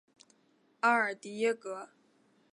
[0.79, 1.89] 阿尔迪耶格。